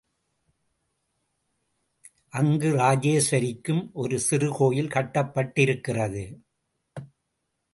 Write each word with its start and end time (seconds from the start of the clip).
அங்கு 2.29 2.69
ராஜராஜேஸ்வரிக்கும் 2.71 3.83
ஒரு 3.93 4.19
சிறு 4.19 4.49
கோயில் 4.53 4.87
கட்டப்பட்டிருக்கிறது. 4.87 6.25